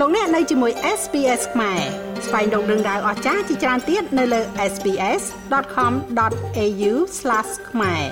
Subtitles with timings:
[0.00, 1.80] លោកអ្នកនៅជាមួយ SPS ខ្មែរ
[2.26, 4.40] ស្វែងរកដឹងដៅអស្ចារ្យជាច្រើនទៀតនៅលើ
[4.72, 6.92] SPS.com.au/
[7.70, 8.02] ខ្មែរ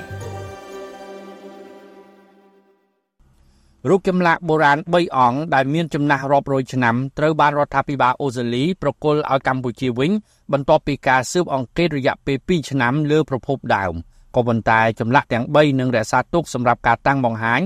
[3.89, 10.11] រូបចម្លាក់បុរាណ3អង្គដែលមានចំណាស់រាប់រយឆ្នាំត្រូវបានរដ្ឋាភិបាលអូស្ត្រាលីប្រគល់ឲ្យកម្ពុជាវិញ
[10.53, 13.95] បន្ទាប់ពីការស៊ើបអង្កេតរយៈពេល2ឆ្នាំលើប្រភពដើម
[14.35, 17.61] ក៏ប៉ុន្តែចម្លាក់ទាំង3នឹងរក្សាទុកសម្រាប់ការតាំងបង្ហាញ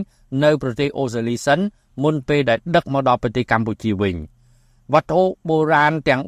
[0.44, 1.60] នៅប្រទេសអូស្ត្រាលីសិន
[2.02, 4.16] មុនពេលដែលដឹកមកដល់ប្រទេសកម្ពុជាវិញ
[4.92, 6.22] វត្ថុបុរាណទាំង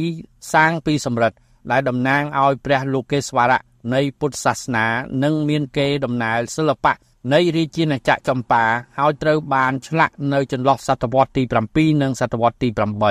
[0.00, 1.36] 3សាងពីសំរិទ្ធ
[1.70, 3.60] ដែលតំណាងឲ្យព្រះលោកេស្វរៈ
[3.94, 4.86] នៃពុទ្ធសាសនា
[5.22, 6.94] និងមានកេរដំណែលសិល្បៈ
[7.32, 8.64] នៃរាជាណាចក្រចម្ប៉ា
[8.98, 12.68] ហើយត្រូវបានឆ្លាក់នៅចន្លោះសតវត្សទី7និងសតវត្សទី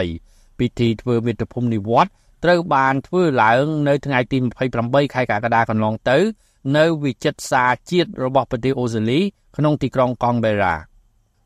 [0.07, 2.09] 8ពិធីធ្វើមាតុភូមិនិវត្ត
[2.43, 4.37] ត្រូវបានធ្វើឡើងនៅថ្ងៃទី
[4.77, 6.17] 28ខែកក្កដាកន្លងទៅ
[6.77, 9.19] នៅវិចិត្រសាជាតិរបស់ប្រទេសអូស្ត្រាលី
[9.57, 10.75] ក្នុងទីក្រុងកង់បេរ៉ា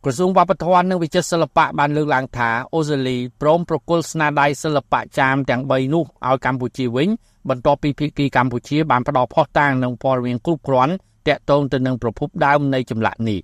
[0.03, 7.09] ក្រសួងវប្បធម៌និងវិចិត្រសិល្បៈបានលើកឡើងថាអូស្ត្រាលីព្រមប្រគល់ស្នាដៃសិល្បៈចាមទាំង3នោះឲ្យកម្ពុជាវិញ
[7.49, 10.93] បន្ទាប់ពីភាគីកម្ពុជាបានផ្ដល់ផុសតាងនិងព័ត៌មានគ្រប់គ្រាន់
[11.27, 13.39] តាក់ទងទៅនឹងប្រភពដើមនៃចម្លាក់នេះ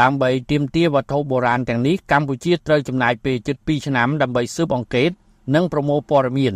[0.00, 5.10] ដើម្បីទាមទារវត្ថុបុរាណទាំងនេះកម្ពុជាត្រូវចំណាយពេលជិត2ឆ្នាំដើម្បីស៊ើបអង្កេត
[5.54, 6.54] និងប្រមូលព័ត៌មាន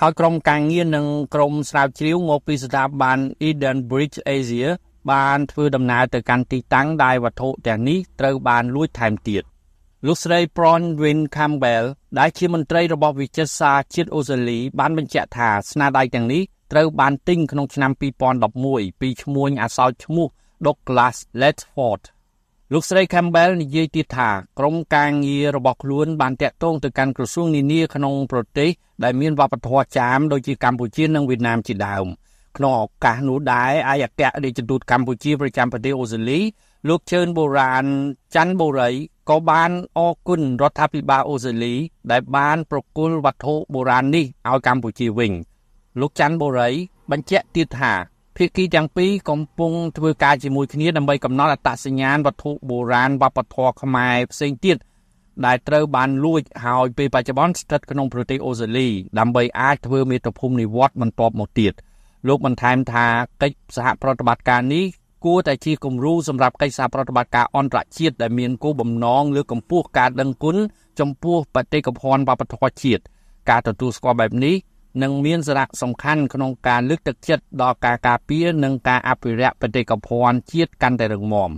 [0.00, 3.18] ហើយក្រុមការងារនិងក្រុមស្រាវជ្រាវមកពីស្ថាប័ន
[3.48, 4.68] Eden Bridge Asia
[5.10, 9.42] បានធ្វើដំណើរទៅកាន់ទីតាំងដែលវត្ថុទាំងនេះត្រូវបានលួចថែមទៀត
[10.06, 11.86] លោកស្រី Bronwyn Campbell
[12.18, 17.90] ដែលជាមន្ត្រីរបស់វិចិត្រសាស្ត្រជាតិអូស្ត្រាលីបានបញ្ជាក់ថាស្នាដៃទាំងនេះត្រូវបានទិញក្នុងឆ្នាំ
[18.46, 20.26] 2011ពីឈ្មួញអាសោចឈ្មោះ
[20.64, 22.02] Douglas Ledford
[22.72, 28.70] លោកស្រី Campbell និយាយទៀតថាក្រុមការងាររបស់ខ្លួនបានតាក់ទងទៅកាន់ក្រសួងនានាក្នុងប្រទេស
[29.04, 32.06] ដែលមានវប្បធម៌ចាមដូចជាកម្ពុជានិងវៀតណាមជាដើម
[32.56, 36.40] ក្នុងឱកាសនោះដែរឯកអគ្គរដ្ឋទូតកម្ពុជាប្រចាំប្រទេសអូស្ត្រាលី
[36.88, 37.84] លោកជឿនបូរាណ
[38.34, 38.90] ច័ន្ទបូរី
[39.30, 41.74] ក៏បានអរគុណរដ្ឋាភិបាលអូស្ត្រាលី
[42.10, 45.32] ដែលបានប្រគល់វត្ថុបុរាណនេះឲ្យកម្ពុជាវិញ
[46.00, 46.70] លោកច័ន្ទបូរី
[47.10, 47.94] បញ្ជាក់ទៀតថា
[48.40, 54.76] ភាគីទាំងពីរកំពុងធ្វើការជាមួយគ្នាដើម្បីកំណត់អត្តសញ្ញាណវត្ថុបុរាណវប្បធម៌ខ្មែរផ្សេងទៀត
[55.46, 58.88] ដែលត្រូវបានលួចហើយពេលបច្ចុប្បន្នស្ថិតក្នុងប្រទេសអូស្ត្រាលី
[59.18, 61.72] ដើម្បីអាចធ្វើមេត្តាភូមិនិវត្តបន្ទាប់មកទៀត
[62.28, 63.06] លោកបន្ថែមថា
[63.42, 64.84] កិច្ចសហប្រតិបត្តិការនេះ
[65.24, 70.56] គួរតែជាគំរូសម្រាប់កិច្ចសហប្រតិបត្តិការអន្តរជាតិដែលមានគោលបំណងលើកកម្ពស់ការដឹងគុណ
[71.00, 73.02] ចំពោះបេតិកភណ្ឌវប្បធម៌ជាតិ
[73.50, 74.56] ការទទួលស្គាល់បែបនេះ
[75.02, 81.50] នឹងមានសារៈសំខាន់ក្នុងការលើកទឹកចិត្តដល់ការការពារនិងការអភិរក្សបេតិកភណ្ឌជាតិកាន់តែរឹងមាំ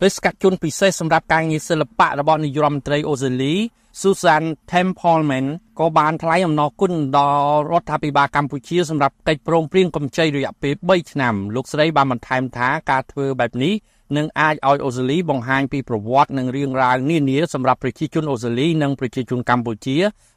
[0.00, 3.54] បេសកជនពិសេសសម្រាប់ការងារសិល្បៈរបស់នាយរដ្ឋមន្ត្រីអូស្ត្រាលី
[4.00, 5.46] Susan Templeman
[5.78, 13.74] ក៏បានថ្លែងអំណរគុណដល់រដ្ឋាភិបាលកម្ពុជាសម្រាប់កិច្ចព្រមព្រៀងកម្ចីរយៈពេល3ឆ្នាំលោកស្រីបានបន្ថែមថាការធ្វើបែបនេះ
[14.16, 19.96] នឹងអាចឲ្យអូស្ត្រាលីបង្ហាញពីប្រវត្តិនិងរឿងរ៉ាវនានាសម្រាប់ប្រជាជនអូស្ត្រាលីនិងប្រជាជនកម្ពុជា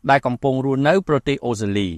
[0.10, 1.90] ដែលកំពុងរស់នៅប្រទេសអូស្ត្រាលី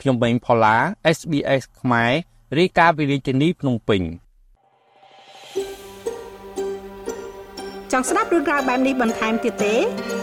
[0.00, 0.76] ខ្ញុំបេងផល្លា
[1.16, 2.12] SBS ខ្មែរ
[2.58, 4.02] រាយការណ៍ពីរាជធានីភ្នំពេញ
[7.92, 9.74] ចង់ស្ដាប់រឿងរ៉ាវបែបនេះបន្ថែមទៀតទេ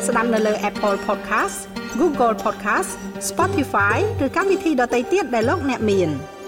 [0.07, 1.57] ស្ដាប់នៅលើ Apple Podcast
[1.99, 2.91] Google Podcast
[3.29, 6.11] Spotify ឬកម្មវិធីដទៃទៀតដែលលោកអ្នកមាន។